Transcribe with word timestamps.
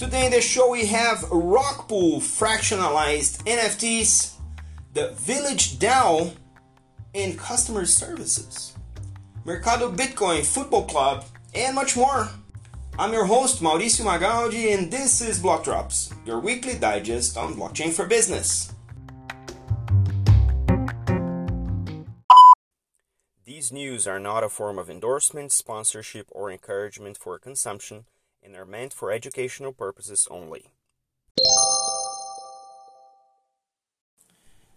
Today 0.00 0.24
in 0.24 0.32
the 0.32 0.40
show 0.40 0.70
we 0.70 0.86
have 0.86 1.18
Rockpool 1.28 2.20
fractionalized 2.20 3.44
NFTs, 3.44 4.32
the 4.94 5.10
Village 5.10 5.78
DAO, 5.78 6.32
and 7.14 7.38
customer 7.38 7.84
services, 7.84 8.72
Mercado 9.44 9.92
Bitcoin 9.92 10.42
Football 10.42 10.86
Club, 10.86 11.26
and 11.54 11.74
much 11.74 11.98
more. 11.98 12.30
I'm 12.98 13.12
your 13.12 13.26
host 13.26 13.60
Mauricio 13.60 14.06
Magaldi, 14.06 14.74
and 14.74 14.90
this 14.90 15.20
is 15.20 15.38
Block 15.38 15.64
Drops, 15.64 16.14
your 16.24 16.40
weekly 16.40 16.78
digest 16.78 17.36
on 17.36 17.52
blockchain 17.52 17.92
for 17.92 18.06
business. 18.06 18.72
These 23.44 23.70
news 23.70 24.06
are 24.06 24.18
not 24.18 24.44
a 24.44 24.48
form 24.48 24.78
of 24.78 24.88
endorsement, 24.88 25.52
sponsorship, 25.52 26.26
or 26.30 26.50
encouragement 26.50 27.18
for 27.18 27.38
consumption 27.38 28.06
and 28.42 28.56
are 28.56 28.64
meant 28.64 28.92
for 28.92 29.10
educational 29.10 29.72
purposes 29.72 30.26
only. 30.30 30.66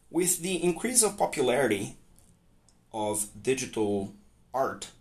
With 0.09 0.41
the 0.41 0.63
increase 0.63 1.01
of 1.01 1.17
popularity 1.17 1.97
of 2.93 3.27
digital 3.41 4.13
art, 4.53 4.91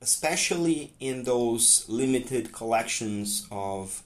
especially 0.00 0.94
in 0.98 1.24
those 1.24 1.84
limited 1.88 2.52
collections 2.52 3.46
of 3.50 4.02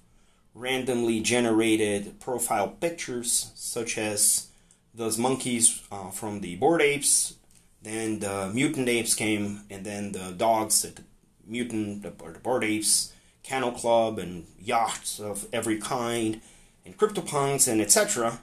randomly 0.55 1.21
generated 1.21 2.19
profile 2.21 2.69
pictures, 2.69 3.52
such 3.55 3.96
as 3.96 4.48
those 4.93 5.19
monkeys 5.19 5.82
uh, 5.91 6.10
from 6.10 6.41
the 6.41 6.57
Bored 6.57 6.82
Apes, 6.82 7.35
then 7.82 8.21
the 8.21 8.51
mutant 8.52 8.88
apes 8.88 9.15
came, 9.15 9.60
and 9.69 9.85
then 9.85 10.12
the 10.12 10.32
dogs, 10.32 10.82
the 10.82 11.02
mutant 11.46 12.07
or 12.21 12.32
the 12.32 12.38
Bored 12.38 12.65
Apes, 12.65 13.12
Kennel 13.45 13.73
Club, 13.73 14.18
and 14.18 14.46
yachts 14.59 15.20
of 15.20 15.46
every 15.52 15.78
kind, 15.78 16.40
and 16.84 16.98
CryptoPunks, 16.98 17.70
and 17.70 17.80
etc. 17.80 18.40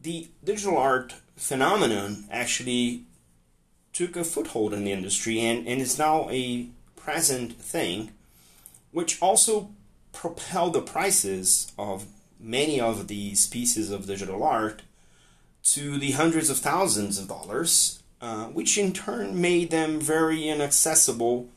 The 0.00 0.28
digital 0.42 0.78
art 0.78 1.16
phenomenon 1.36 2.24
actually 2.30 3.02
took 3.92 4.16
a 4.16 4.24
foothold 4.24 4.72
in 4.72 4.84
the 4.84 4.92
industry 4.92 5.40
and, 5.40 5.66
and 5.66 5.80
is 5.80 5.98
now 5.98 6.30
a 6.30 6.68
present 6.96 7.60
thing, 7.60 8.12
which 8.92 9.20
also 9.20 9.70
propelled 10.12 10.72
the 10.72 10.80
prices 10.80 11.72
of 11.78 12.06
many 12.38 12.80
of 12.80 13.08
these 13.08 13.46
pieces 13.46 13.90
of 13.90 14.06
digital 14.06 14.42
art 14.42 14.82
to 15.62 15.98
the 15.98 16.12
hundreds 16.12 16.48
of 16.48 16.58
thousands 16.58 17.18
of 17.18 17.28
dollars, 17.28 18.02
uh, 18.20 18.44
which 18.46 18.78
in 18.78 18.92
turn 18.92 19.40
made 19.40 19.70
them 19.70 20.00
very 20.00 20.48
inaccessible 20.48 21.48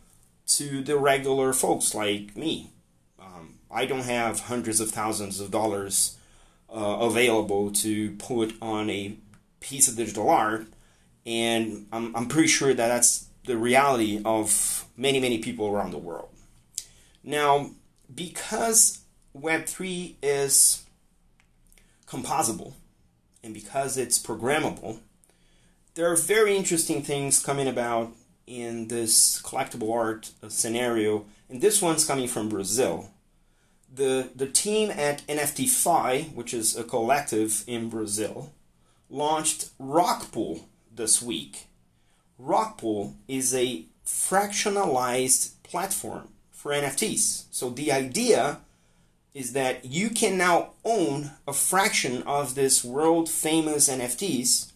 to 0.50 0.82
the 0.82 0.98
regular 0.98 1.54
folks 1.54 1.94
like 1.94 2.36
me. 2.36 2.72
Um, 3.20 3.56
I 3.72 3.86
don't 3.86 4.04
have 4.06 4.42
hundreds 4.42 4.80
of 4.80 4.92
thousands 4.92 5.40
of 5.40 5.52
dollars 5.52 6.18
uh, 6.70 6.98
available 7.02 7.72
to 7.72 8.12
put 8.16 8.56
on 8.62 8.90
a 8.90 9.16
piece 9.60 9.88
of 9.88 9.96
digital 9.96 10.30
art 10.30 10.66
and 11.26 11.86
I'm, 11.92 12.16
I'm 12.16 12.28
pretty 12.28 12.48
sure 12.48 12.74
that 12.74 12.88
that's 12.88 13.28
the 13.46 13.58
reality 13.58 14.22
of 14.26 14.86
many, 14.98 15.20
many 15.20 15.38
people 15.38 15.68
around 15.68 15.92
the 15.92 15.98
world. 15.98 16.30
Now, 17.24 17.72
because 18.14 19.02
Web3 19.38 20.16
is 20.24 20.86
composable 22.08 22.74
and 23.44 23.54
because 23.54 23.98
it's 23.98 24.18
programmable, 24.22 25.00
there 25.94 26.12
are 26.12 26.16
very 26.16 26.56
interesting 26.56 27.04
things 27.04 27.44
coming 27.44 27.68
about 27.68 28.12
in 28.50 28.88
this 28.88 29.42
collectible 29.42 29.96
art 29.96 30.32
scenario, 30.50 31.26
and 31.50 31.62
this 31.62 31.82
one's 31.82 32.06
coming 32.06 32.28
from 32.28 32.50
Brazil. 32.50 33.12
The, 33.94 34.30
the 34.36 34.48
team 34.48 34.92
at 34.92 35.26
NFTfy, 35.28 36.34
which 36.34 36.54
is 36.54 36.76
a 36.76 36.84
collective 36.84 37.64
in 37.68 37.90
Brazil, 37.90 38.52
launched 39.10 39.70
Rockpool, 39.80 40.64
this 41.00 41.22
week. 41.22 41.68
Rockpool 42.40 43.14
is 43.28 43.56
a 43.56 43.86
fractionalized 44.06 45.54
platform 45.64 46.30
for 46.52 46.72
NFTs. 46.72 47.46
So 47.52 47.70
the 47.70 47.92
idea 47.92 48.60
is 49.34 49.54
that 49.54 49.86
you 49.86 50.10
can 50.10 50.38
now 50.38 50.72
own 50.84 51.32
a 51.48 51.54
fraction 51.54 52.24
of 52.24 52.56
this 52.56 52.84
world 52.84 53.30
famous 53.30 53.90
NFTs 53.90 54.69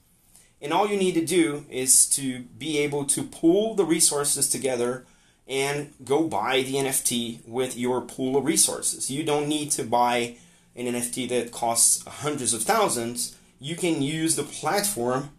and 0.63 0.71
all 0.71 0.87
you 0.87 0.95
need 0.95 1.15
to 1.15 1.25
do 1.25 1.65
is 1.69 2.07
to 2.11 2.39
be 2.57 2.79
able 2.79 3.03
to 3.03 3.23
pool 3.23 3.75
the 3.75 3.83
resources 3.83 4.49
together 4.49 5.05
and 5.45 5.93
go 6.05 6.25
buy 6.25 6.61
the 6.61 6.75
NFT 6.75 7.45
with 7.45 7.77
your 7.77 7.99
pool 7.99 8.37
of 8.37 8.45
resources. 8.45 9.11
You 9.11 9.23
don't 9.23 9.49
need 9.49 9.71
to 9.71 9.83
buy 9.83 10.37
an 10.73 10.85
NFT 10.85 11.27
that 11.29 11.51
costs 11.51 12.07
hundreds 12.07 12.53
of 12.53 12.63
thousands. 12.63 13.35
You 13.59 13.75
can 13.75 14.01
use 14.01 14.37
the 14.37 14.43
platform 14.43 15.31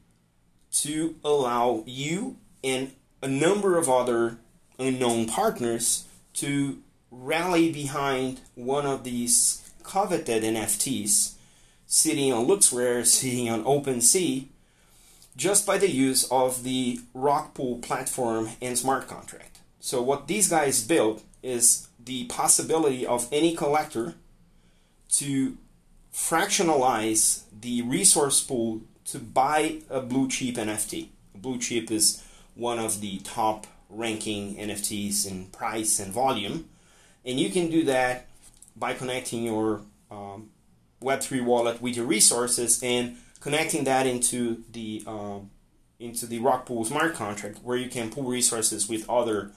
to 0.72 1.16
allow 1.24 1.84
you 1.86 2.36
and 2.62 2.92
a 3.22 3.28
number 3.28 3.78
of 3.78 3.88
other 3.88 4.36
unknown 4.78 5.26
partners 5.26 6.04
to 6.34 6.82
rally 7.10 7.72
behind 7.72 8.42
one 8.54 8.84
of 8.84 9.04
these 9.04 9.70
coveted 9.82 10.42
NFTs 10.42 11.32
sitting 11.86 12.30
on 12.30 12.46
LooksRare, 12.46 13.06
sitting 13.06 13.48
on 13.48 13.64
OpenSea, 13.64 14.48
just 15.36 15.66
by 15.66 15.78
the 15.78 15.90
use 15.90 16.24
of 16.30 16.62
the 16.62 17.00
Rockpool 17.14 17.82
platform 17.82 18.50
and 18.62 18.78
smart 18.78 19.08
contract. 19.08 19.58
So 19.80 20.00
what 20.00 20.28
these 20.28 20.48
guys 20.48 20.86
built 20.86 21.22
is 21.42 21.88
the 22.02 22.24
possibility 22.26 23.06
of 23.06 23.28
any 23.32 23.54
collector 23.54 24.14
to 25.10 25.56
fractionalize 26.12 27.42
the 27.60 27.82
resource 27.82 28.40
pool 28.40 28.82
to 29.06 29.18
buy 29.18 29.80
a 29.90 30.00
blue 30.00 30.28
chip 30.28 30.54
NFT. 30.54 31.08
Blue 31.34 31.58
chip 31.58 31.90
is 31.90 32.22
one 32.54 32.78
of 32.78 33.00
the 33.00 33.18
top 33.18 33.66
ranking 33.90 34.56
NFTs 34.56 35.30
in 35.30 35.46
price 35.46 35.98
and 35.98 36.12
volume, 36.12 36.68
and 37.24 37.38
you 37.38 37.50
can 37.50 37.68
do 37.68 37.84
that 37.84 38.26
by 38.76 38.94
connecting 38.94 39.44
your 39.44 39.82
um, 40.10 40.50
Web3 41.02 41.44
wallet 41.44 41.82
with 41.82 41.96
your 41.96 42.06
resources 42.06 42.82
and 42.82 43.16
connecting 43.44 43.84
that 43.84 44.06
into 44.06 44.64
the 44.72 45.04
um, 45.06 45.50
into 46.00 46.26
the 46.26 46.40
Rockpool 46.40 46.86
smart 46.86 47.14
contract, 47.14 47.58
where 47.62 47.76
you 47.76 47.90
can 47.90 48.10
pool 48.10 48.24
resources 48.24 48.88
with 48.88 49.08
other 49.08 49.52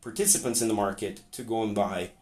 participants 0.00 0.62
in 0.62 0.68
the 0.68 0.74
market 0.74 1.22
to 1.32 1.42
go 1.42 1.64
and 1.64 1.74
buy 1.74 2.12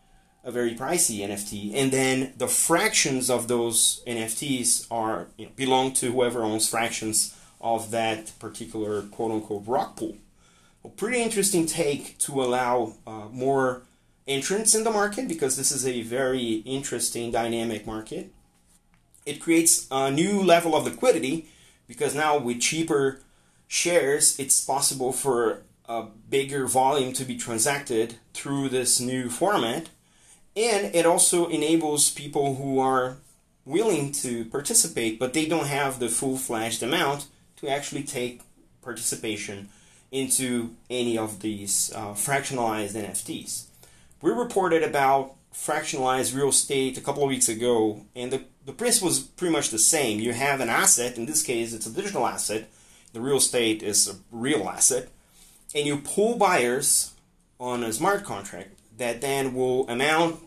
a 0.43 0.51
very 0.51 0.75
pricey 0.75 1.19
NFT, 1.21 1.73
and 1.75 1.93
then 1.93 2.33
the 2.39 2.49
fractions 2.49 3.29
of 3.29 3.49
those 3.49 4.03
NFTs 4.07 4.87
are 4.91 5.27
you 5.37 5.45
know, 5.45 5.53
belong 5.57 5.93
to 5.93 6.11
whoever 6.11 6.43
owns 6.43 6.71
fractions 6.71 7.37
of 7.61 7.91
that 7.91 8.33
particular 8.39 9.03
quote 9.03 9.31
unquote 9.31 9.65
rock 9.67 9.97
pool. 9.97 10.17
A 10.87 10.89
pretty 10.89 11.21
interesting 11.21 11.67
take 11.67 12.17
to 12.21 12.43
allow 12.43 12.95
uh, 13.07 13.29
more 13.31 13.83
entrants 14.27 14.75
in 14.75 14.85
the 14.85 14.91
market 14.91 15.29
because 15.29 15.59
this 15.59 15.71
is 15.71 15.87
a 15.87 16.01
very 16.01 16.63
interesting 16.65 17.31
dynamic 17.31 17.87
market. 17.87 18.33
It 19.31 19.41
creates 19.41 19.87
a 19.93 20.11
new 20.11 20.43
level 20.43 20.75
of 20.75 20.85
liquidity 20.85 21.47
because 21.87 22.17
now 22.17 22.37
with 22.37 22.61
cheaper 22.61 23.21
shares, 23.69 24.37
it's 24.41 24.61
possible 24.61 25.13
for 25.13 25.63
a 25.89 26.07
bigger 26.29 26.67
volume 26.67 27.13
to 27.13 27.25
be 27.25 27.37
transacted 27.37 28.17
through 28.35 28.71
this 28.71 28.99
new 28.99 29.31
format 29.31 29.89
and 30.57 30.93
it 30.97 31.07
also 31.07 31.47
enables 31.47 32.11
people 32.11 32.57
who 32.57 32.81
are 32.81 33.19
willing 33.65 34.11
to 34.11 34.45
participate 34.47 35.21
but 35.21 35.33
they 35.33 35.47
don't 35.47 35.69
have 35.69 36.01
the 36.01 36.09
full-fledged 36.09 36.83
amount 36.83 37.27
to 37.57 37.69
actually 37.69 38.03
take 38.03 38.41
participation 38.83 39.69
into 40.11 40.75
any 40.89 41.17
of 41.17 41.39
these 41.39 41.93
uh, 41.95 42.15
fractionalized 42.15 42.95
NFTs. 42.95 43.67
We 44.23 44.33
reported 44.33 44.83
about 44.83 45.37
fractionalized 45.55 46.35
real 46.35 46.49
estate 46.49 46.97
a 46.97 47.01
couple 47.01 47.23
of 47.23 47.29
weeks 47.29 47.49
ago, 47.49 48.03
and 48.15 48.33
the, 48.33 48.45
the 48.65 48.73
principle 48.73 49.09
is 49.09 49.21
pretty 49.21 49.53
much 49.53 49.71
the 49.71 49.79
same. 49.79 50.21
You 50.21 50.33
have 50.33 50.61
an 50.61 50.69
asset, 50.69 51.17
in 51.17 51.27
this 51.27 51.43
case, 51.43 51.73
it's 51.73 51.87
a 51.87 51.93
digital 51.93 52.27
asset, 52.27 52.69
the 53.13 53.21
real 53.21 53.39
estate 53.39 53.83
is 53.83 54.09
a 54.09 54.17
real 54.31 54.69
asset, 54.69 55.09
and 55.75 55.87
you 55.87 55.99
pull 55.99 56.37
buyers 56.37 57.13
on 57.59 57.83
a 57.83 57.93
smart 57.93 58.25
contract 58.25 58.71
that 58.97 59.21
then 59.21 59.55
will 59.55 59.89
amount 59.89 60.41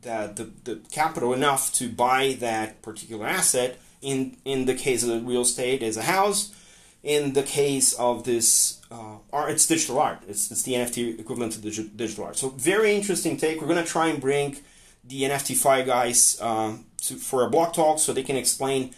the, 0.00 0.32
the, 0.34 0.72
the 0.72 0.80
capital 0.90 1.32
enough 1.32 1.72
to 1.74 1.88
buy 1.88 2.36
that 2.40 2.82
particular 2.82 3.26
asset. 3.26 3.78
In, 4.00 4.36
in 4.44 4.66
the 4.66 4.74
case 4.74 5.02
of 5.02 5.08
the 5.08 5.20
real 5.20 5.40
estate, 5.40 5.82
is 5.82 5.96
a 5.96 6.02
house. 6.02 6.54
In 7.02 7.32
the 7.32 7.42
case 7.42 7.92
of 7.94 8.24
this 8.24 8.80
uh, 8.90 9.18
art, 9.32 9.50
it's 9.52 9.66
digital 9.66 9.98
art. 9.98 10.22
It's, 10.28 10.50
it's 10.50 10.62
the 10.62 10.74
NFT 10.74 11.20
equivalent 11.20 11.52
to 11.52 11.58
digi- 11.60 11.96
digital 11.96 12.24
art. 12.24 12.36
So 12.36 12.48
very 12.50 12.94
interesting 12.94 13.36
take. 13.36 13.60
We're 13.60 13.68
going 13.68 13.84
to 13.84 13.90
try 13.90 14.08
and 14.08 14.20
bring 14.20 14.56
the 15.04 15.22
NFTfy 15.22 15.86
guys 15.86 16.40
um, 16.40 16.86
to, 17.02 17.14
for 17.14 17.44
a 17.44 17.50
block 17.50 17.72
talk 17.72 17.98
so 17.98 18.12
they 18.12 18.22
can 18.22 18.36
explain 18.36 18.94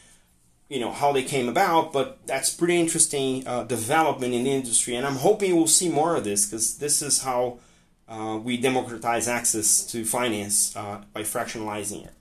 you 0.69 0.79
know 0.79 0.93
how 0.93 1.11
they 1.11 1.25
came 1.25 1.49
about 1.49 1.93
but 1.93 2.25
that's 2.29 2.55
pretty 2.55 2.79
interesting 2.79 3.45
uh, 3.45 3.65
development 3.65 4.33
in 4.33 4.45
the 4.45 4.51
industry 4.53 4.95
and 4.95 5.05
i'm 5.05 5.17
hoping 5.17 5.57
we'll 5.57 5.67
see 5.67 5.89
more 5.89 6.15
of 6.15 6.23
this 6.23 6.47
because 6.47 6.79
this 6.79 7.03
is 7.03 7.23
how 7.23 7.59
uh, 8.11 8.37
we 8.43 8.57
democratize 8.57 9.29
access 9.29 9.85
to 9.85 10.05
finance 10.05 10.75
uh, 10.77 11.01
by 11.13 11.23
fractionalizing 11.23 12.05
it. 12.05 12.13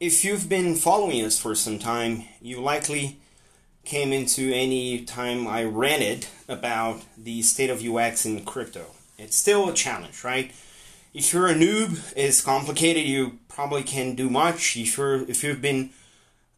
If 0.00 0.24
you've 0.24 0.48
been 0.48 0.76
following 0.76 1.22
us 1.26 1.38
for 1.38 1.54
some 1.54 1.78
time, 1.78 2.24
you 2.40 2.58
likely 2.58 3.18
came 3.84 4.14
into 4.14 4.50
any 4.50 5.04
time 5.04 5.46
I 5.46 5.64
ranted 5.64 6.26
about 6.48 7.02
the 7.18 7.42
state 7.42 7.68
of 7.68 7.84
UX 7.84 8.24
in 8.24 8.42
crypto. 8.46 8.86
It's 9.18 9.36
still 9.36 9.68
a 9.68 9.74
challenge, 9.74 10.24
right? 10.24 10.52
If 11.12 11.34
you're 11.34 11.48
a 11.48 11.54
noob, 11.54 12.14
it's 12.16 12.40
complicated. 12.40 13.04
You 13.04 13.40
probably 13.48 13.82
can't 13.82 14.16
do 14.16 14.30
much. 14.30 14.74
If 14.74 14.96
you're 14.96 15.28
if 15.28 15.44
you've 15.44 15.60
been 15.60 15.90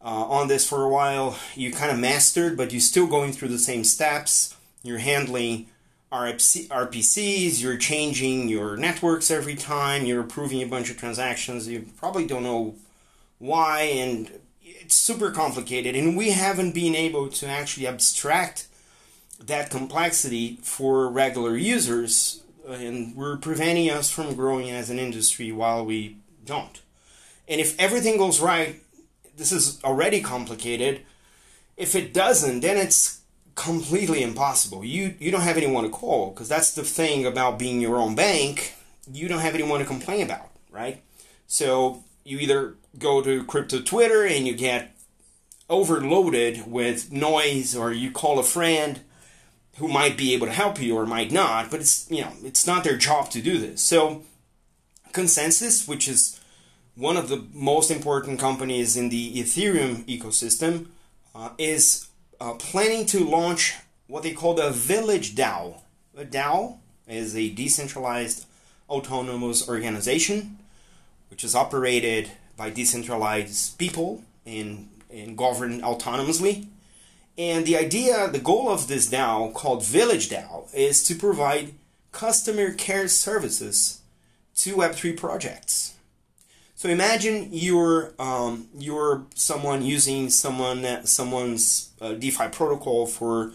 uh, 0.01 0.05
on 0.05 0.47
this 0.47 0.65
for 0.65 0.81
a 0.83 0.89
while, 0.89 1.37
you 1.53 1.73
kind 1.73 1.91
of 1.91 1.99
mastered, 1.99 2.55
but 2.55 2.71
you're 2.71 2.79
still 2.79 3.07
going 3.07 3.33
through 3.33 3.49
the 3.49 3.59
same 3.59 3.83
steps. 3.83 4.55
You're 4.83 4.99
handling 4.99 5.67
RPCs, 6.13 7.61
you're 7.61 7.75
changing 7.75 8.47
your 8.47 8.77
networks 8.77 9.29
every 9.29 9.55
time, 9.55 10.05
you're 10.05 10.21
approving 10.21 10.61
a 10.61 10.67
bunch 10.67 10.89
of 10.89 10.95
transactions. 10.95 11.67
You 11.67 11.87
probably 11.97 12.25
don't 12.25 12.43
know 12.43 12.75
why, 13.43 13.81
and 13.81 14.39
it's 14.61 14.95
super 14.95 15.29
complicated. 15.29 15.95
And 15.95 16.15
we 16.15 16.31
haven't 16.31 16.73
been 16.73 16.95
able 16.95 17.27
to 17.29 17.47
actually 17.47 17.85
abstract 17.85 18.67
that 19.39 19.69
complexity 19.69 20.59
for 20.61 21.09
regular 21.09 21.57
users, 21.57 22.43
uh, 22.67 22.71
and 22.73 23.15
we're 23.15 23.37
preventing 23.37 23.89
us 23.89 24.09
from 24.09 24.35
growing 24.35 24.69
as 24.69 24.89
an 24.89 24.97
industry 24.97 25.51
while 25.51 25.85
we 25.85 26.17
don't. 26.45 26.81
And 27.47 27.59
if 27.59 27.77
everything 27.77 28.17
goes 28.17 28.39
right, 28.39 28.81
this 29.35 29.51
is 29.51 29.83
already 29.83 30.21
complicated. 30.21 31.01
If 31.75 31.95
it 31.95 32.13
doesn't, 32.13 32.61
then 32.61 32.77
it's 32.77 33.21
completely 33.55 34.23
impossible. 34.23 34.85
You 34.85 35.15
you 35.19 35.31
don't 35.31 35.41
have 35.41 35.57
anyone 35.57 35.83
to 35.83 35.89
call 35.89 36.29
because 36.29 36.47
that's 36.47 36.73
the 36.73 36.83
thing 36.83 37.25
about 37.25 37.59
being 37.59 37.81
your 37.81 37.97
own 37.97 38.15
bank. 38.15 38.75
You 39.11 39.27
don't 39.27 39.39
have 39.39 39.55
anyone 39.55 39.79
to 39.79 39.85
complain 39.85 40.21
about, 40.21 40.49
right? 40.71 41.03
So 41.47 42.03
you 42.23 42.39
either 42.39 42.75
go 42.97 43.21
to 43.21 43.43
crypto 43.43 43.81
Twitter 43.81 44.25
and 44.25 44.47
you 44.47 44.55
get 44.55 44.95
overloaded 45.69 46.69
with 46.69 47.11
noise, 47.11 47.75
or 47.75 47.91
you 47.91 48.11
call 48.11 48.39
a 48.39 48.43
friend 48.43 49.01
who 49.77 49.87
might 49.87 50.17
be 50.17 50.33
able 50.33 50.45
to 50.45 50.53
help 50.53 50.79
you 50.81 50.95
or 50.95 51.05
might 51.05 51.31
not. 51.31 51.71
But 51.71 51.81
it's 51.81 52.09
you 52.09 52.21
know 52.21 52.33
it's 52.43 52.67
not 52.67 52.83
their 52.83 52.97
job 52.97 53.29
to 53.31 53.41
do 53.41 53.57
this. 53.57 53.81
So 53.81 54.23
ConsenSys, 55.11 55.87
which 55.87 56.07
is 56.07 56.39
one 56.95 57.17
of 57.17 57.29
the 57.29 57.45
most 57.53 57.89
important 57.89 58.39
companies 58.39 58.95
in 58.95 59.09
the 59.09 59.33
Ethereum 59.33 60.05
ecosystem, 60.05 60.87
uh, 61.33 61.49
is 61.57 62.07
uh, 62.39 62.53
planning 62.53 63.05
to 63.07 63.23
launch 63.23 63.75
what 64.07 64.23
they 64.23 64.33
call 64.33 64.53
the 64.53 64.69
Village 64.69 65.35
DAO. 65.35 65.79
A 66.15 66.25
DAO 66.25 66.77
is 67.07 67.35
a 67.35 67.49
decentralized 67.49 68.45
autonomous 68.89 69.67
organization 69.67 70.59
which 71.33 71.43
is 71.43 71.55
operated 71.55 72.29
by 72.55 72.69
decentralized 72.69 73.75
people 73.79 74.23
and, 74.45 74.87
and 75.11 75.35
governed 75.35 75.81
autonomously. 75.81 76.67
And 77.39 77.65
the 77.65 77.75
idea, 77.75 78.27
the 78.27 78.37
goal 78.37 78.69
of 78.69 78.87
this 78.87 79.09
DAO, 79.09 79.51
called 79.51 79.83
Village 79.83 80.29
DAO, 80.29 80.71
is 80.75 81.01
to 81.05 81.15
provide 81.15 81.73
customer 82.11 82.71
care 82.71 83.07
services 83.07 84.01
to 84.57 84.75
Web3 84.75 85.17
projects. 85.17 85.95
So 86.75 86.87
imagine 86.87 87.49
you're 87.51 88.13
um, 88.19 88.67
you're 88.77 89.25
someone 89.33 89.81
using 89.81 90.29
someone 90.29 90.85
someone's 91.07 91.89
uh, 91.99 92.13
DeFi 92.13 92.49
protocol 92.49 93.07
for 93.07 93.53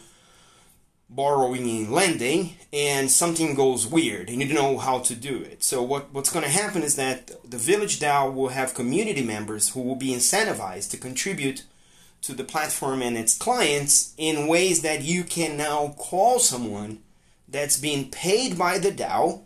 borrowing 1.10 1.68
and 1.68 1.90
lending, 1.90 2.56
and 2.72 3.10
something 3.10 3.54
goes 3.54 3.86
weird, 3.86 4.28
and 4.28 4.40
you 4.40 4.48
don't 4.48 4.62
know 4.62 4.78
how 4.78 4.98
to 4.98 5.14
do 5.14 5.38
it. 5.42 5.62
So 5.62 5.82
what 5.82 6.12
what's 6.12 6.32
going 6.32 6.44
to 6.44 6.50
happen 6.50 6.82
is 6.82 6.96
that 6.96 7.30
the 7.50 7.56
Village 7.56 7.98
DAO 7.98 8.32
will 8.32 8.48
have 8.48 8.74
community 8.74 9.22
members 9.22 9.70
who 9.70 9.80
will 9.80 9.96
be 9.96 10.10
incentivized 10.10 10.90
to 10.90 10.96
contribute 10.96 11.64
to 12.22 12.34
the 12.34 12.44
platform 12.44 13.00
and 13.00 13.16
its 13.16 13.36
clients 13.36 14.12
in 14.16 14.48
ways 14.48 14.82
that 14.82 15.02
you 15.02 15.24
can 15.24 15.56
now 15.56 15.94
call 15.98 16.38
someone 16.38 16.98
that's 17.48 17.78
being 17.78 18.10
paid 18.10 18.58
by 18.58 18.78
the 18.78 18.90
DAO 18.90 19.42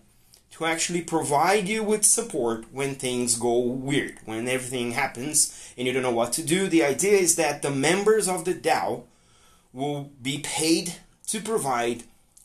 to 0.52 0.64
actually 0.66 1.02
provide 1.02 1.68
you 1.68 1.82
with 1.82 2.04
support 2.04 2.66
when 2.72 2.94
things 2.94 3.38
go 3.38 3.58
weird, 3.58 4.18
when 4.24 4.48
everything 4.48 4.92
happens 4.92 5.72
and 5.78 5.86
you 5.86 5.92
don't 5.92 6.02
know 6.02 6.10
what 6.10 6.32
to 6.32 6.42
do. 6.42 6.68
The 6.68 6.84
idea 6.84 7.16
is 7.18 7.36
that 7.36 7.62
the 7.62 7.70
members 7.70 8.28
of 8.28 8.44
the 8.44 8.54
DAO 8.54 9.04
will 9.72 10.10
be 10.20 10.40
paid 10.40 10.96
to 11.32 11.40
provide 11.40 12.02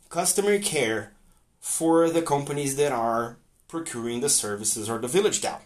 customer 0.08 0.58
care 0.60 1.12
for 1.60 2.10
the 2.10 2.22
companies 2.22 2.78
that 2.78 2.94
are 2.94 3.36
procuring 3.68 4.22
the 4.22 4.30
services 4.30 4.90
or 4.90 4.98
the 4.98 5.10
village 5.10 5.42
DAO, 5.42 5.60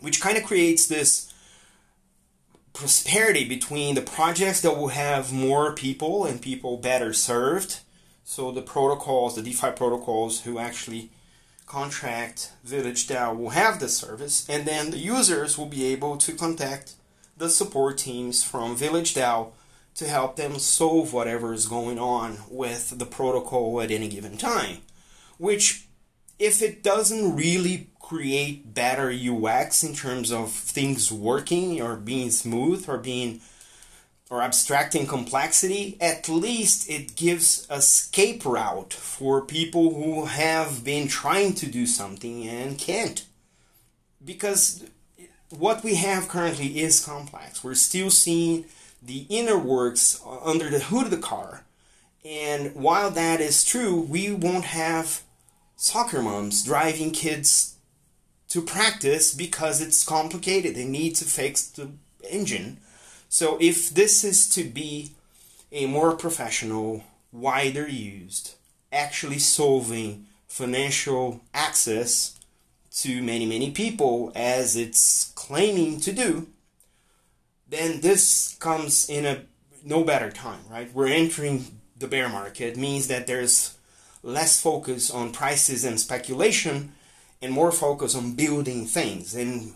which 0.00 0.20
kind 0.20 0.36
of 0.36 0.44
creates 0.44 0.86
this 0.86 1.32
prosperity 2.74 3.48
between 3.48 3.94
the 3.94 4.02
projects 4.02 4.60
that 4.60 4.76
will 4.76 4.88
have 4.88 5.32
more 5.32 5.74
people 5.74 6.26
and 6.26 6.42
people 6.42 6.76
better 6.76 7.14
served. 7.14 7.80
So 8.24 8.52
the 8.52 8.60
protocols, 8.60 9.36
the 9.36 9.42
DeFi 9.42 9.70
protocols 9.70 10.42
who 10.42 10.58
actually 10.58 11.08
contract 11.66 12.52
Village 12.62 13.08
DAO 13.08 13.34
will 13.34 13.50
have 13.50 13.80
the 13.80 13.88
service, 13.88 14.46
and 14.50 14.66
then 14.66 14.90
the 14.90 14.98
users 14.98 15.56
will 15.56 15.64
be 15.78 15.86
able 15.86 16.18
to 16.18 16.32
contact 16.32 16.92
the 17.38 17.48
support 17.48 17.96
teams 17.96 18.44
from 18.44 18.76
Village 18.76 19.14
DAO 19.14 19.52
to 19.96 20.08
help 20.08 20.36
them 20.36 20.58
solve 20.58 21.12
whatever 21.12 21.52
is 21.52 21.66
going 21.66 21.98
on 21.98 22.38
with 22.48 22.98
the 22.98 23.06
protocol 23.06 23.80
at 23.80 23.90
any 23.90 24.08
given 24.08 24.36
time. 24.36 24.78
Which, 25.38 25.86
if 26.38 26.62
it 26.62 26.82
doesn't 26.82 27.36
really 27.36 27.90
create 28.00 28.74
better 28.74 29.10
UX 29.10 29.82
in 29.82 29.94
terms 29.94 30.30
of 30.30 30.50
things 30.50 31.10
working 31.10 31.80
or 31.80 31.96
being 31.96 32.30
smooth 32.30 32.88
or 32.88 32.98
being 32.98 33.40
or 34.30 34.42
abstracting 34.42 35.06
complexity, 35.06 35.96
at 36.00 36.28
least 36.28 36.90
it 36.90 37.14
gives 37.14 37.66
a 37.70 37.76
escape 37.76 38.44
route 38.44 38.92
for 38.92 39.42
people 39.42 39.94
who 39.94 40.24
have 40.24 40.82
been 40.82 41.06
trying 41.06 41.52
to 41.54 41.66
do 41.66 41.86
something 41.86 42.46
and 42.48 42.78
can't. 42.78 43.26
Because 44.24 44.84
what 45.50 45.84
we 45.84 45.96
have 45.96 46.28
currently 46.28 46.80
is 46.80 47.04
complex. 47.04 47.62
We're 47.62 47.74
still 47.74 48.10
seeing 48.10 48.64
the 49.04 49.26
inner 49.28 49.58
works 49.58 50.20
uh, 50.24 50.38
under 50.44 50.70
the 50.70 50.80
hood 50.80 51.04
of 51.04 51.10
the 51.10 51.16
car. 51.18 51.64
And 52.24 52.74
while 52.74 53.10
that 53.10 53.40
is 53.40 53.64
true, 53.64 54.00
we 54.00 54.32
won't 54.32 54.64
have 54.66 55.22
soccer 55.76 56.22
moms 56.22 56.64
driving 56.64 57.10
kids 57.10 57.76
to 58.48 58.62
practice 58.62 59.34
because 59.34 59.80
it's 59.80 60.04
complicated. 60.04 60.74
They 60.74 60.86
need 60.86 61.16
to 61.16 61.24
fix 61.24 61.66
the 61.66 61.90
engine 62.30 62.78
so 63.34 63.58
if 63.60 63.90
this 63.90 64.22
is 64.22 64.48
to 64.50 64.62
be 64.62 65.10
a 65.72 65.86
more 65.86 66.12
professional, 66.12 67.02
wider 67.32 67.88
used, 67.88 68.54
actually 68.92 69.40
solving 69.40 70.26
financial 70.46 71.40
access 71.52 72.38
to 72.98 73.20
many, 73.24 73.44
many 73.44 73.72
people 73.72 74.30
as 74.36 74.76
it's 74.76 75.32
claiming 75.34 75.98
to 76.02 76.12
do, 76.12 76.46
then 77.68 78.00
this 78.00 78.56
comes 78.60 79.08
in 79.08 79.24
a 79.24 79.42
no 79.84 80.04
better 80.04 80.30
time, 80.30 80.60
right? 80.70 80.92
We're 80.92 81.08
entering 81.08 81.80
the 81.96 82.08
bear 82.08 82.28
market, 82.28 82.74
it 82.74 82.76
means 82.76 83.08
that 83.08 83.26
there's 83.26 83.76
less 84.22 84.60
focus 84.60 85.10
on 85.10 85.32
prices 85.32 85.84
and 85.84 86.00
speculation 86.00 86.92
and 87.40 87.52
more 87.52 87.70
focus 87.70 88.14
on 88.14 88.32
building 88.32 88.86
things. 88.86 89.34
And 89.34 89.74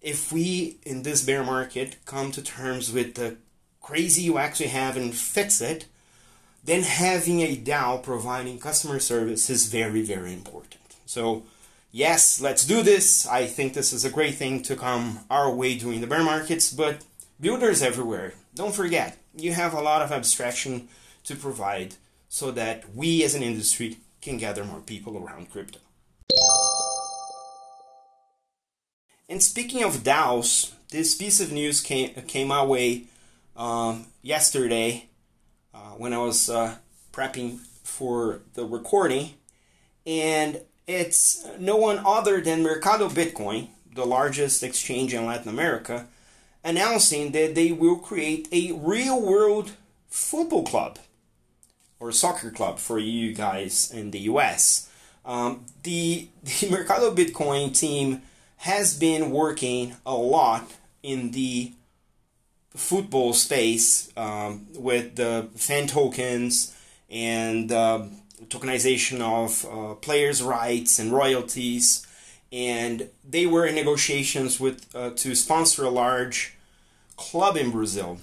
if 0.00 0.30
we 0.32 0.78
in 0.84 1.02
this 1.02 1.24
bear 1.24 1.42
market 1.42 1.96
come 2.04 2.30
to 2.32 2.42
terms 2.42 2.92
with 2.92 3.14
the 3.14 3.36
crazy 3.80 4.30
UX 4.30 4.60
we 4.60 4.66
have 4.66 4.96
and 4.96 5.14
fix 5.14 5.60
it, 5.60 5.86
then 6.64 6.82
having 6.82 7.40
a 7.40 7.56
DAO 7.56 8.02
providing 8.02 8.58
customer 8.58 8.98
service 8.98 9.48
is 9.48 9.66
very, 9.66 10.02
very 10.02 10.34
important. 10.34 10.82
So, 11.06 11.44
yes, 11.90 12.40
let's 12.40 12.66
do 12.66 12.82
this. 12.82 13.26
I 13.26 13.46
think 13.46 13.72
this 13.72 13.92
is 13.92 14.04
a 14.04 14.10
great 14.10 14.34
thing 14.34 14.62
to 14.64 14.76
come 14.76 15.20
our 15.30 15.50
way 15.50 15.78
during 15.78 16.02
the 16.02 16.06
bear 16.06 16.22
markets, 16.22 16.70
but 16.70 17.04
builders 17.40 17.82
everywhere, 17.82 18.34
don't 18.54 18.74
forget, 18.74 19.18
you 19.36 19.52
have 19.52 19.74
a 19.74 19.80
lot 19.80 20.02
of 20.02 20.12
abstraction 20.12 20.88
to 21.24 21.36
provide 21.36 21.94
so 22.28 22.50
that 22.50 22.94
we 22.94 23.24
as 23.24 23.34
an 23.34 23.42
industry 23.42 23.98
can 24.20 24.36
gather 24.36 24.64
more 24.64 24.80
people 24.80 25.16
around 25.16 25.50
crypto. 25.50 25.78
And 29.28 29.42
speaking 29.42 29.82
of 29.82 30.02
DAOs, 30.02 30.72
this 30.90 31.14
piece 31.14 31.40
of 31.40 31.52
news 31.52 31.80
came 31.80 32.14
came 32.26 32.48
my 32.48 32.64
way 32.64 33.04
um, 33.56 34.06
yesterday 34.22 35.08
uh, 35.74 35.92
when 35.98 36.14
I 36.14 36.18
was 36.18 36.48
uh, 36.48 36.76
prepping 37.12 37.58
for 37.84 38.40
the 38.54 38.64
recording, 38.64 39.34
and 40.06 40.62
it's 40.86 41.46
no 41.58 41.76
one 41.76 42.00
other 42.06 42.40
than 42.40 42.62
Mercado 42.62 43.10
Bitcoin, 43.10 43.68
the 43.94 44.06
largest 44.06 44.62
exchange 44.62 45.12
in 45.12 45.26
Latin 45.26 45.50
America, 45.50 46.06
announcing 46.64 47.32
that 47.32 47.54
they 47.54 47.72
will 47.72 47.96
create 47.96 48.48
a 48.52 48.72
real 48.72 49.20
world 49.20 49.72
football 50.08 50.64
club. 50.64 50.98
or 52.00 52.12
soccer 52.12 52.50
club 52.50 52.78
for 52.78 52.98
you 52.98 53.34
guys 53.34 53.90
in 53.90 54.12
the 54.12 54.20
US. 54.20 54.88
Um, 55.24 55.64
the, 55.82 56.28
the 56.42 56.70
Mercado 56.70 57.14
Bitcoin 57.14 57.76
team 57.78 58.22
has 58.58 58.98
been 58.98 59.30
working 59.30 59.96
a 60.06 60.14
lot 60.14 60.70
in 61.02 61.32
the 61.32 61.72
football 62.74 63.32
space 63.32 64.10
um, 64.16 64.66
with 64.74 65.16
the 65.16 65.48
fan 65.56 65.86
tokens 65.86 66.74
and 67.10 67.72
uh, 67.72 68.02
tokenization 68.46 69.20
of 69.20 69.64
uh, 69.66 69.94
players' 69.96 70.42
rights 70.42 70.98
and 70.98 71.12
royalties. 71.12 72.06
And 72.50 73.10
they 73.28 73.46
were 73.46 73.66
in 73.66 73.74
negotiations 73.74 74.58
with 74.58 74.94
uh, 74.94 75.10
to 75.16 75.34
sponsor 75.34 75.84
a 75.84 75.90
large 75.90 76.56
club 77.16 77.56
in 77.56 77.70
Brazil, 77.70 78.18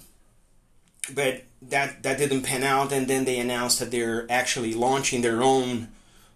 but 1.13 1.43
that 1.61 2.01
that 2.03 2.17
didn't 2.17 2.41
pan 2.41 2.63
out. 2.63 2.91
And 2.91 3.07
then 3.07 3.25
they 3.25 3.37
announced 3.39 3.79
that 3.79 3.91
they're 3.91 4.25
actually 4.29 4.73
launching 4.73 5.21
their 5.21 5.43
own 5.43 5.89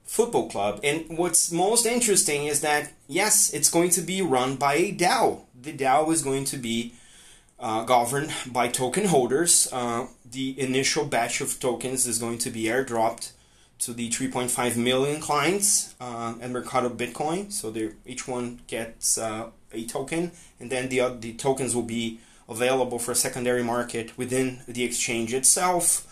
football 0.03 0.49
club. 0.49 0.79
And 0.83 1.17
what's 1.17 1.51
most 1.51 1.85
interesting 1.85 2.45
is 2.45 2.61
that 2.61 2.93
yes, 3.07 3.51
it's 3.53 3.69
going 3.69 3.89
to 3.91 4.01
be 4.01 4.21
run 4.21 4.55
by 4.55 4.75
a 4.75 4.91
DAO. 4.91 5.41
The 5.59 5.73
DAO 5.73 6.11
is 6.11 6.21
going 6.21 6.45
to 6.45 6.57
be 6.57 6.93
uh, 7.59 7.83
governed 7.83 8.31
by 8.47 8.67
token 8.67 9.05
holders. 9.05 9.67
Uh, 9.71 10.07
the 10.29 10.59
initial 10.59 11.05
batch 11.05 11.41
of 11.41 11.59
tokens 11.59 12.07
is 12.07 12.19
going 12.19 12.37
to 12.39 12.49
be 12.49 12.63
airdropped 12.63 13.31
to 13.79 13.93
the 13.93 14.09
3.5 14.09 14.75
million 14.75 15.21
clients 15.21 15.95
uh, 15.99 16.35
at 16.41 16.51
Mercado 16.51 16.89
Bitcoin. 16.89 17.51
So 17.51 17.73
each 18.05 18.27
one 18.27 18.59
gets 18.67 19.17
uh, 19.17 19.49
a 19.71 19.85
token, 19.85 20.31
and 20.59 20.69
then 20.69 20.89
the 20.89 21.17
the 21.19 21.33
tokens 21.33 21.75
will 21.75 21.83
be 21.83 22.19
available 22.47 22.99
for 22.99 23.11
a 23.11 23.15
secondary 23.15 23.63
market 23.63 24.17
within 24.17 24.61
the 24.67 24.83
exchange 24.83 25.33
itself. 25.33 26.05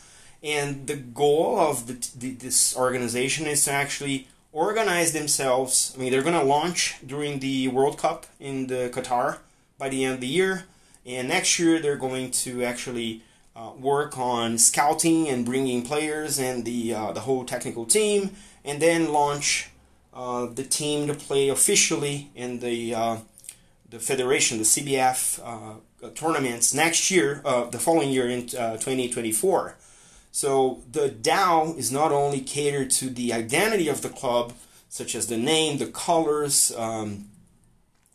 And 0.44 0.86
the 0.86 0.96
goal 0.96 1.60
of 1.60 1.88
the, 1.88 1.94
the, 2.18 2.32
this 2.32 2.78
organization 2.78 3.48
is 3.48 3.66
to 3.66 3.72
actually 3.72 4.28
organize 4.54 5.12
themselves. 5.12 5.94
I 5.96 6.00
mean, 6.00 6.12
they're 6.12 6.22
going 6.22 6.40
to 6.40 6.44
launch 6.44 6.96
during 7.06 7.40
the 7.40 7.68
World 7.70 7.98
Cup 7.98 8.28
in 8.40 8.68
the 8.68 8.92
Qatar 8.94 9.40
by 9.80 9.90
the 9.90 10.06
end 10.06 10.16
of 10.16 10.22
the 10.22 10.28
year, 10.28 10.66
and 11.06 11.28
next 11.28 11.60
year 11.60 11.80
they're 11.80 11.98
going 11.98 12.32
to 12.32 12.64
actually 12.64 13.24
uh, 13.58 13.72
work 13.80 14.18
on 14.20 14.58
scouting 14.58 15.28
and 15.28 15.44
bringing 15.44 15.82
players 15.82 16.38
and 16.38 16.64
the 16.64 16.94
uh, 16.94 17.12
the 17.12 17.22
whole 17.22 17.44
technical 17.44 17.86
team, 17.86 18.30
and 18.64 18.80
then 18.80 19.12
launch 19.12 19.70
uh, 20.14 20.46
the 20.46 20.64
team 20.64 21.08
to 21.08 21.14
play 21.16 21.50
officially 21.50 22.30
in 22.36 22.60
the 22.60 22.94
uh, 22.94 23.18
the 23.90 23.98
federation, 23.98 24.60
the 24.60 24.64
CBF 24.64 25.40
uh, 25.44 26.10
tournaments 26.14 26.74
next 26.74 27.10
year, 27.10 27.42
the 27.72 27.80
following 27.80 28.12
year 28.12 28.30
in 28.30 28.46
2024. 28.46 29.76
So 30.32 30.84
the 30.92 31.10
DAO 31.10 31.76
is 31.78 31.92
not 31.92 32.12
only 32.12 32.42
catered 32.42 32.92
to 32.92 33.10
the 33.10 33.34
identity 33.34 33.88
of 33.88 34.02
the 34.02 34.10
club, 34.10 34.54
such 34.90 35.16
as 35.16 35.28
the 35.28 35.38
name, 35.38 35.80
the 35.80 35.88
colors, 35.88 36.72
um, 36.78 37.30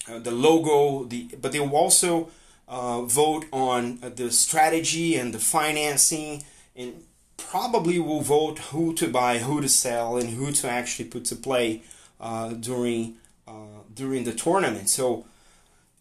the 0.06 0.30
logo, 0.30 1.04
the 1.04 1.34
but 1.40 1.50
they 1.50 1.58
will 1.58 1.74
also 1.74 2.28
uh, 2.72 3.02
vote 3.02 3.44
on 3.52 3.98
uh, 4.02 4.08
the 4.08 4.30
strategy 4.30 5.14
and 5.14 5.34
the 5.34 5.38
financing, 5.38 6.42
and 6.74 7.04
probably 7.36 7.98
will 7.98 8.22
vote 8.22 8.58
who 8.70 8.94
to 8.94 9.06
buy, 9.06 9.38
who 9.38 9.60
to 9.60 9.68
sell, 9.68 10.16
and 10.16 10.30
who 10.30 10.50
to 10.50 10.70
actually 10.70 11.04
put 11.04 11.26
to 11.26 11.36
play 11.36 11.82
uh, 12.18 12.48
during 12.54 13.16
uh, 13.46 13.82
during 13.94 14.24
the 14.24 14.32
tournament. 14.32 14.88
So 14.88 15.26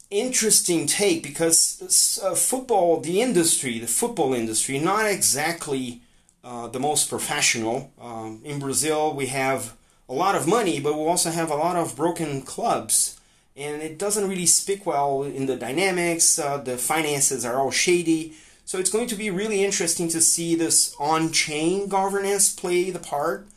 interesting 0.09 0.87
take 0.87 1.23
because 1.23 2.19
uh, 2.23 2.35
football, 2.35 3.01
the 3.01 3.21
industry, 3.21 3.77
the 3.77 3.87
football 3.87 4.33
industry, 4.33 4.79
not 4.79 5.05
exactly 5.05 6.01
uh, 6.41 6.67
the 6.69 6.79
most 6.79 7.09
professional. 7.09 7.91
Um, 7.99 8.39
in 8.45 8.59
Brazil, 8.59 9.13
we 9.13 9.25
have 9.27 9.75
a 10.07 10.13
lot 10.13 10.35
of 10.35 10.47
money, 10.47 10.79
but 10.79 10.93
we 10.93 11.01
also 11.01 11.31
have 11.31 11.51
a 11.51 11.55
lot 11.55 11.75
of 11.75 11.97
broken 11.97 12.43
clubs 12.43 13.19
and 13.55 13.81
it 13.81 13.97
doesn't 13.97 14.29
really 14.29 14.45
speak 14.45 14.85
well 14.85 15.23
in 15.23 15.45
the 15.45 15.55
dynamics. 15.55 16.39
Uh, 16.39 16.57
the 16.57 16.77
finances 16.77 17.45
are 17.45 17.59
all 17.59 17.71
shady. 17.71 18.33
So 18.65 18.79
it's 18.79 18.89
going 18.89 19.07
to 19.07 19.15
be 19.15 19.29
really 19.29 19.63
interesting 19.63 20.07
to 20.09 20.21
see 20.21 20.55
this 20.55 20.95
on-chain 20.99 21.89
governance 21.89 22.53
play 22.53 22.89
the 22.89 22.99
part 22.99 23.47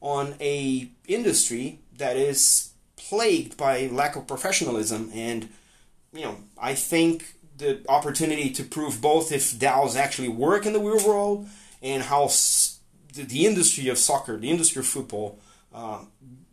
on 0.00 0.34
a 0.40 0.88
industry 1.06 1.78
that 1.96 2.16
is 2.16 2.70
plagued 2.96 3.56
by 3.56 3.86
lack 3.86 4.16
of 4.16 4.26
professionalism. 4.26 5.10
And 5.14 5.48
you 6.12 6.22
know, 6.22 6.36
I 6.58 6.74
think 6.74 7.34
the 7.56 7.80
opportunity 7.88 8.50
to 8.50 8.64
prove 8.64 9.00
both 9.00 9.30
if 9.30 9.52
DAOs 9.52 9.96
actually 9.96 10.28
work 10.28 10.66
in 10.66 10.72
the 10.72 10.80
real 10.80 11.06
world 11.06 11.48
and 11.82 12.02
how 12.02 12.30
the 13.14 13.46
industry 13.46 13.88
of 13.88 13.98
soccer, 13.98 14.36
the 14.36 14.50
industry 14.50 14.80
of 14.80 14.86
football, 14.86 15.38
uh, 15.74 16.04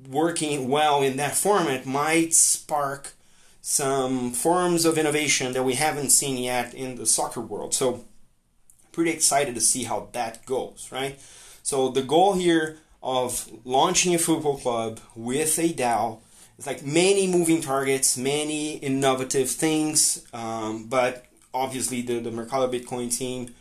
working 0.09 0.67
well 0.67 1.01
in 1.01 1.15
that 1.17 1.35
format 1.35 1.85
might 1.85 2.33
spark 2.33 3.13
some 3.61 4.31
forms 4.31 4.83
of 4.83 4.97
innovation 4.97 5.53
that 5.53 5.63
we 5.63 5.75
haven't 5.75 6.09
seen 6.09 6.37
yet 6.37 6.73
in 6.73 6.95
the 6.95 7.05
soccer 7.05 7.39
world. 7.39 7.73
So, 7.73 8.03
pretty 8.91 9.11
excited 9.11 9.55
to 9.55 9.61
see 9.61 9.83
how 9.83 10.09
that 10.13 10.45
goes, 10.45 10.89
right? 10.91 11.19
So, 11.61 11.89
the 11.89 12.01
goal 12.01 12.33
here 12.33 12.77
of 13.03 13.49
launching 13.63 14.15
a 14.15 14.17
football 14.17 14.57
club 14.57 14.99
with 15.15 15.57
a 15.59 15.71
DAO 15.71 16.19
is 16.57 16.65
like 16.65 16.83
many 16.83 17.27
moving 17.27 17.61
targets, 17.61 18.17
many 18.17 18.77
innovative 18.77 19.49
things, 19.49 20.25
um, 20.33 20.85
but 20.85 21.25
obviously 21.53 22.01
the, 22.01 22.19
the 22.19 22.31
Mercado 22.31 22.71
Bitcoin 22.71 23.15
team 23.15 23.53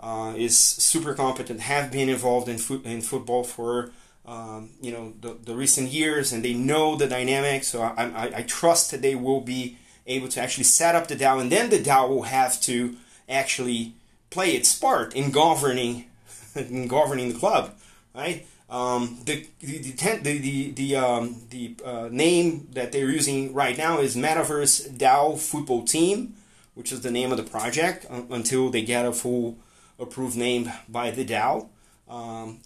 uh, 0.00 0.34
is 0.36 0.56
super 0.58 1.14
competent, 1.14 1.60
have 1.60 1.90
been 1.90 2.08
involved 2.08 2.48
in, 2.48 2.58
fo- 2.58 2.82
in 2.84 3.00
football 3.00 3.44
for 3.44 3.90
um, 4.26 4.70
you 4.80 4.92
know 4.92 5.12
the, 5.20 5.36
the 5.44 5.54
recent 5.54 5.90
years 5.90 6.32
and 6.32 6.44
they 6.44 6.54
know 6.54 6.96
the 6.96 7.06
dynamics 7.06 7.68
so 7.68 7.82
I, 7.82 8.04
I, 8.04 8.32
I, 8.38 8.42
trust 8.42 8.90
that 8.90 9.00
they 9.00 9.14
will 9.14 9.40
be 9.40 9.78
able 10.06 10.28
to 10.28 10.40
actually 10.40 10.64
set 10.64 10.96
up 10.96 11.06
the 11.06 11.14
DAO 11.14 11.40
and 11.40 11.50
then 11.50 11.70
the 11.70 11.78
DAO 11.78 12.08
will 12.08 12.24
have 12.24 12.60
to 12.62 12.96
actually 13.28 13.94
play 14.30 14.50
its 14.50 14.76
part 14.76 15.14
in 15.14 15.30
governing 15.30 16.06
in 16.56 16.88
governing 16.88 17.32
the 17.32 17.38
club 17.38 17.74
right? 18.14 18.46
Um, 18.68 19.20
the 19.24 19.46
the 19.60 19.78
the 19.78 19.92
the, 19.92 20.38
the, 20.38 20.70
the, 20.72 20.96
um, 20.96 21.42
the 21.50 21.76
uh, 21.84 22.08
name 22.10 22.66
that 22.72 22.90
they're 22.90 23.10
using 23.10 23.54
right 23.54 23.78
now 23.78 24.00
is 24.00 24.16
Metaverse 24.16 24.90
DAO 24.98 25.38
Football 25.38 25.84
Team 25.84 26.34
which 26.76 26.92
is 26.92 27.00
the 27.00 27.10
name 27.10 27.30
of 27.30 27.38
the 27.38 27.42
project 27.42 28.06
until 28.10 28.70
they 28.70 28.82
get 28.82 29.06
a 29.06 29.12
full 29.12 29.56
approved 29.98 30.36
name 30.36 30.70
by 30.88 31.10
the 31.10 31.24
DAO. 31.24 31.68
Um, 32.06 32.60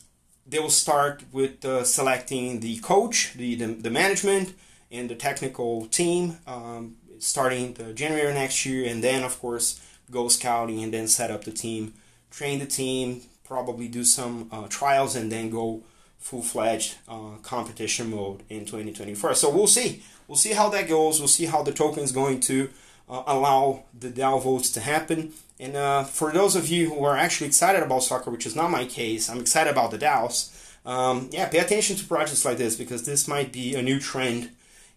they 0.46 0.58
will 0.58 0.70
start 0.70 1.24
with 1.32 1.64
uh, 1.64 1.84
selecting 1.84 2.60
the 2.60 2.78
coach, 2.78 3.34
the, 3.34 3.54
the, 3.54 3.66
the, 3.66 3.90
management, 3.90 4.54
and 4.90 5.08
the 5.08 5.14
technical 5.14 5.86
team 5.86 6.38
um, 6.46 6.96
starting 7.18 7.74
the 7.74 7.92
January 7.92 8.32
next 8.34 8.64
year, 8.66 8.90
and 8.90 9.04
then, 9.04 9.22
of 9.22 9.38
course, 9.38 9.80
go 10.10 10.28
scouting 10.28 10.82
and 10.82 10.92
then 10.92 11.06
set 11.06 11.30
up 11.30 11.44
the 11.44 11.52
team, 11.52 11.94
train 12.30 12.58
the 12.58 12.66
team, 12.66 13.22
probably 13.44 13.88
do 13.88 14.04
some 14.04 14.48
uh, 14.50 14.66
trials, 14.68 15.14
and 15.14 15.30
then 15.30 15.50
go 15.50 15.82
full 16.18 16.42
fledged 16.42 16.96
uh, 17.08 17.36
competition 17.42 18.10
mode 18.10 18.42
in 18.48 18.64
2024. 18.64 19.34
So 19.34 19.50
we'll 19.50 19.66
see. 19.66 20.02
We'll 20.28 20.36
see 20.36 20.52
how 20.52 20.68
that 20.70 20.88
goes. 20.88 21.18
We'll 21.18 21.28
see 21.28 21.46
how 21.46 21.62
the 21.62 21.72
token 21.72 22.02
is 22.02 22.12
going 22.12 22.40
to 22.40 22.68
uh, 23.10 23.24
allow 23.26 23.82
the 23.98 24.08
DAO 24.08 24.42
votes 24.42 24.70
to 24.70 24.80
happen. 24.80 25.32
And 25.58 25.76
uh, 25.76 26.04
for 26.04 26.30
those 26.32 26.56
of 26.56 26.68
you 26.68 26.90
who 26.90 27.04
are 27.04 27.16
actually 27.16 27.48
excited 27.48 27.82
about 27.82 28.04
soccer, 28.04 28.30
which 28.30 28.46
is 28.46 28.56
not 28.56 28.70
my 28.70 28.84
case, 28.84 29.28
I'm 29.28 29.40
excited 29.40 29.70
about 29.70 29.90
the 29.90 29.98
DAOs. 29.98 30.56
Um, 30.86 31.28
yeah, 31.32 31.48
pay 31.48 31.58
attention 31.58 31.96
to 31.96 32.04
projects 32.06 32.44
like 32.44 32.56
this 32.56 32.76
because 32.76 33.04
this 33.04 33.28
might 33.28 33.52
be 33.52 33.74
a 33.74 33.82
new 33.82 33.98
trend 33.98 34.50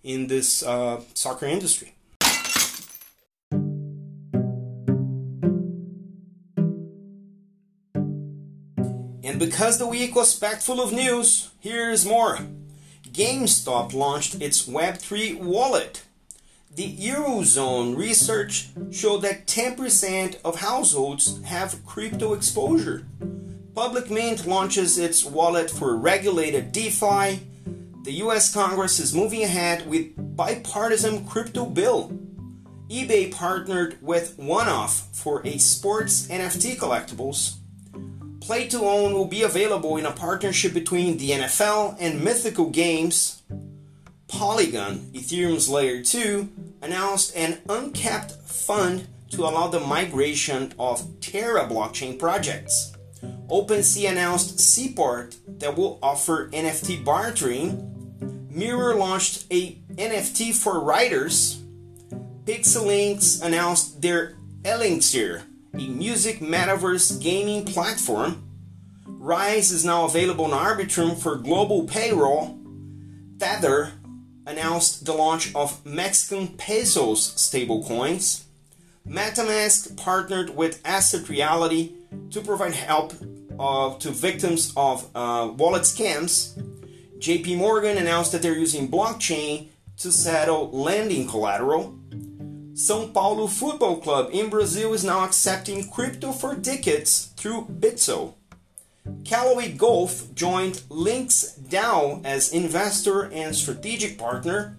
in 0.03 0.27
this 0.27 0.63
uh, 0.63 1.01
soccer 1.13 1.47
industry. 1.47 1.95
And 9.25 9.39
because 9.39 9.79
the 9.79 9.87
week 9.87 10.15
was 10.15 10.37
packed 10.37 10.61
full 10.61 10.79
of 10.79 10.93
news, 10.93 11.49
here's 11.59 12.05
more. 12.05 12.37
GameStop 13.11 13.93
launched 13.93 14.35
its 14.35 14.67
Web3 14.67 15.39
wallet. 15.39 16.03
The 16.75 16.97
Eurozone 16.97 17.95
research 17.95 18.69
showed 18.89 19.21
that 19.21 19.45
10% 19.45 20.41
of 20.43 20.59
households 20.59 21.39
have 21.43 21.85
crypto 21.85 22.33
exposure. 22.33 23.05
Public 23.75 24.09
Mint 24.09 24.47
launches 24.47 24.97
its 24.97 25.23
wallet 25.23 25.69
for 25.69 25.95
regulated 25.95 26.71
DeFi. 26.71 27.41
The 28.03 28.13
US 28.23 28.51
Congress 28.51 28.99
is 28.99 29.13
moving 29.13 29.43
ahead 29.43 29.87
with 29.87 30.13
bipartisan 30.35 31.27
crypto 31.27 31.65
bill. 31.65 32.11
eBay 32.89 33.31
partnered 33.31 33.99
with 34.01 34.35
OneOf 34.37 35.15
for 35.15 35.45
a 35.45 35.59
sports 35.59 36.27
NFT 36.27 36.75
collectibles. 36.77 37.57
Play 38.41 38.67
to 38.69 38.79
Own 38.79 39.13
will 39.13 39.27
be 39.27 39.43
available 39.43 39.97
in 39.97 40.07
a 40.07 40.11
partnership 40.11 40.73
between 40.73 41.17
the 41.17 41.31
NFL 41.31 41.97
and 41.99 42.23
Mythical 42.23 42.71
Games. 42.71 43.43
Polygon, 44.27 45.11
Ethereum's 45.13 45.69
layer 45.69 46.03
2, 46.03 46.49
announced 46.83 47.35
an 47.35 47.59
uncapped 47.69 48.33
fund 48.45 49.07
to 49.31 49.43
allow 49.43 49.67
the 49.67 49.79
migration 49.79 50.73
of 50.77 51.19
Terra 51.21 51.67
blockchain 51.67 52.19
projects. 52.19 52.93
OpenSea 53.49 54.11
announced 54.11 54.59
Seaport 54.59 55.35
that 55.59 55.75
will 55.77 55.97
offer 56.03 56.49
NFT 56.49 57.03
bartering. 57.03 58.49
Mirror 58.51 58.95
launched 58.95 59.45
a 59.49 59.75
NFT 59.95 60.53
for 60.53 60.79
writers. 60.79 61.61
Pixelynx 62.45 63.41
announced 63.41 64.01
their 64.01 64.35
ELYNXIR, 64.63 65.41
a 65.73 65.87
music 65.87 66.39
metaverse 66.39 67.21
gaming 67.21 67.65
platform. 67.65 68.43
Rise 69.05 69.71
is 69.71 69.85
now 69.85 70.03
available 70.05 70.45
on 70.45 70.51
Arbitrum 70.51 71.17
for 71.17 71.37
global 71.37 71.85
payroll. 71.85 72.59
Tether 73.39 73.93
announced 74.45 75.05
the 75.05 75.13
launch 75.13 75.53
of 75.55 75.85
Mexican 75.85 76.49
pesos 76.49 77.33
stablecoins. 77.35 78.43
MetaMask 79.07 79.97
partnered 79.97 80.55
with 80.55 80.81
Asset 80.85 81.29
Reality 81.29 81.93
to 82.31 82.41
provide 82.41 82.73
help 82.73 83.13
uh, 83.59 83.95
to 83.95 84.11
victims 84.11 84.73
of 84.75 85.09
uh, 85.15 85.51
wallet 85.57 85.83
scams. 85.83 86.57
JP 87.19 87.57
Morgan 87.57 87.97
announced 87.97 88.31
that 88.31 88.41
they're 88.41 88.57
using 88.57 88.89
blockchain 88.89 89.69
to 89.97 90.11
settle 90.11 90.69
lending 90.71 91.27
collateral. 91.27 91.97
São 92.73 93.13
Paulo 93.13 93.47
Football 93.47 93.97
Club 93.97 94.29
in 94.33 94.49
Brazil 94.49 94.93
is 94.93 95.03
now 95.03 95.23
accepting 95.23 95.87
crypto 95.87 96.31
for 96.31 96.55
tickets 96.55 97.27
through 97.37 97.65
Bitso. 97.65 98.33
Callaway 99.25 99.71
Golf 99.73 100.33
joined 100.33 100.75
LinksDAO 100.89 102.25
as 102.25 102.53
investor 102.53 103.31
and 103.31 103.55
strategic 103.55 104.17
partner. 104.17 104.77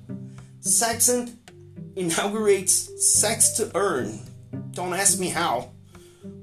Sextant 0.60 1.36
inaugurates 1.96 2.90
Sex 3.04 3.50
to 3.52 3.70
Earn. 3.74 4.20
Don't 4.72 4.94
ask 4.94 5.18
me 5.18 5.28
how. 5.28 5.70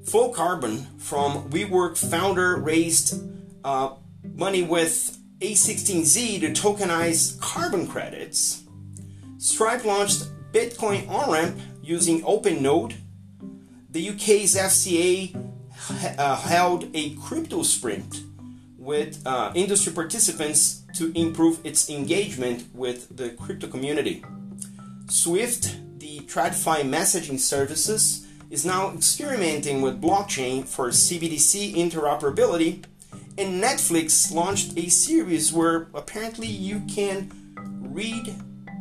Flowcarbon 0.04 1.00
from 1.00 1.50
WeWork 1.50 1.98
founder 1.98 2.56
raised 2.56 3.22
uh, 3.64 3.94
money 4.34 4.62
with 4.62 5.18
A16Z 5.40 6.40
to 6.40 6.50
tokenize 6.50 7.40
carbon 7.40 7.86
credits. 7.86 8.62
Stripe 9.38 9.84
launched 9.84 10.28
Bitcoin 10.52 11.08
on 11.08 11.30
ramp 11.30 11.60
using 11.82 12.22
OpenNode. 12.22 12.94
The 13.90 14.08
UK's 14.10 14.54
FCA 14.54 15.34
uh, 15.90 16.36
held 16.36 16.88
a 16.94 17.14
crypto 17.16 17.62
sprint 17.62 18.22
with 18.78 19.22
uh, 19.26 19.52
industry 19.54 19.92
participants 19.92 20.82
to 20.94 21.12
improve 21.18 21.64
its 21.64 21.88
engagement 21.88 22.66
with 22.74 23.16
the 23.16 23.30
crypto 23.30 23.66
community. 23.66 24.24
Swift, 25.08 25.76
the 25.98 26.20
TradFi 26.20 26.82
messaging 26.82 27.38
services, 27.38 28.26
is 28.50 28.66
now 28.66 28.92
experimenting 28.92 29.80
with 29.80 30.00
blockchain 30.00 30.66
for 30.66 30.88
CBDC 30.88 31.74
interoperability, 31.74 32.84
and 33.38 33.62
Netflix 33.62 34.32
launched 34.32 34.76
a 34.76 34.88
series 34.88 35.52
where 35.52 35.88
apparently 35.94 36.48
you 36.48 36.82
can 36.88 37.30
read 37.80 38.34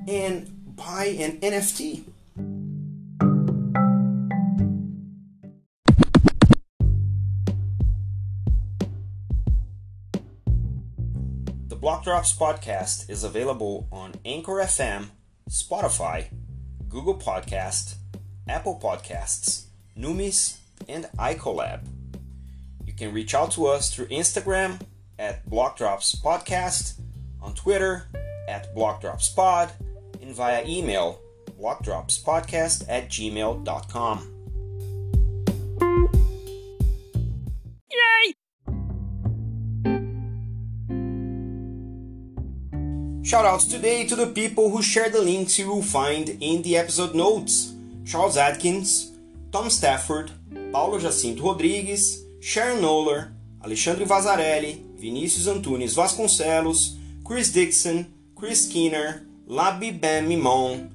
and 0.07 0.75
buy 0.75 1.05
an 1.05 1.39
NFT. 1.39 2.10
Block 11.81 12.03
Drops 12.03 12.31
podcast 12.31 13.09
is 13.09 13.23
available 13.23 13.87
on 13.91 14.13
Anchor 14.23 14.51
FM, 14.51 15.07
Spotify, 15.49 16.27
Google 16.87 17.17
Podcast, 17.17 17.95
Apple 18.47 18.79
Podcasts, 18.79 19.63
Numis, 19.97 20.57
and 20.87 21.05
iColab. 21.17 21.87
You 22.85 22.93
can 22.93 23.11
reach 23.11 23.33
out 23.33 23.49
to 23.53 23.65
us 23.65 23.91
through 23.91 24.09
Instagram 24.09 24.79
at 25.17 25.49
Blockdrops 25.49 26.21
Podcast, 26.21 26.99
on 27.41 27.55
Twitter 27.55 28.03
at 28.47 28.75
BlockdropsPod, 28.75 29.71
and 30.21 30.35
via 30.35 30.63
email 30.67 31.19
blockdropspodcast 31.59 32.85
at 32.89 33.09
gmail.com. 33.09 34.40
Shoutouts 43.31 43.69
today 43.69 44.05
to 44.07 44.17
the 44.17 44.27
people 44.27 44.69
who 44.69 44.81
share 44.81 45.09
the 45.09 45.21
links 45.21 45.57
you 45.57 45.69
will 45.69 45.81
find 45.81 46.27
in 46.41 46.61
the 46.63 46.75
episode 46.75 47.15
notes. 47.15 47.73
Charles 48.05 48.35
Atkins, 48.35 49.13
Tom 49.53 49.69
Stafford, 49.69 50.31
Paulo 50.73 50.99
Jacinto 50.99 51.43
Rodrigues, 51.43 52.25
Sharon 52.41 52.81
Noller, 52.81 53.31
Alexandre 53.63 54.03
Vazarelli, 54.03 54.83
Vinícius 54.99 55.47
Antunes 55.47 55.95
Vasconcelos, 55.95 56.97
Chris 57.23 57.53
Dixon, 57.53 58.05
Chris 58.35 58.67
Skinner, 58.67 59.25
Labi 59.47 59.97
Ben 59.97 60.27
Mimon, 60.27 60.89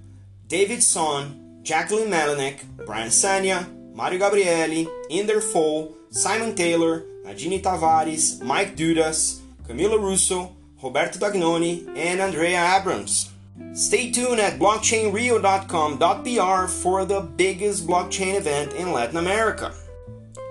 David 0.46 0.82
Son, 0.82 1.62
Jacqueline 1.62 2.10
Melanek, 2.10 2.58
Brian 2.84 3.08
Sanya, 3.08 3.66
Mario 3.94 4.18
Gabrielli, 4.18 4.86
Inder 5.10 5.40
Fole, 5.40 5.96
Simon 6.10 6.54
Taylor, 6.54 7.02
Nadine 7.24 7.62
Tavares, 7.62 8.42
Mike 8.42 8.76
Dudas, 8.76 9.40
Camilo 9.66 9.98
Russo, 9.98 10.55
Roberto 10.82 11.18
Dagnoni, 11.18 11.88
and 11.96 12.20
Andrea 12.20 12.78
Abrams. 12.78 13.30
Stay 13.74 14.10
tuned 14.10 14.40
at 14.40 14.58
blockchainrio.com.br 14.58 16.66
for 16.66 17.04
the 17.04 17.20
biggest 17.20 17.86
blockchain 17.86 18.34
event 18.34 18.72
in 18.74 18.92
Latin 18.92 19.16
America. 19.16 19.72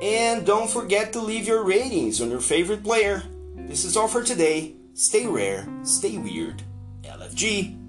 And 0.02 0.46
don't 0.46 0.70
forget 0.70 1.14
to 1.14 1.22
leave 1.22 1.48
your 1.48 1.64
ratings 1.64 2.22
on 2.22 2.30
your 2.30 2.42
favorite 2.42 2.84
player. 2.84 3.24
This 3.56 3.86
is 3.86 3.96
all 3.96 4.08
for 4.08 4.24
today. 4.24 4.74
Stay 4.94 5.28
rare, 5.28 5.68
stay 5.84 6.18
weird. 6.18 6.64
LFG. 7.04 7.85